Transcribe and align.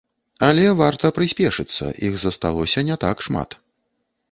Але 0.45 0.63
варта 0.79 1.11
прыспешыцца, 1.17 1.91
іх 2.09 2.17
засталося 2.25 2.85
не 2.91 2.99
так 3.07 3.17
шмат. 3.29 3.49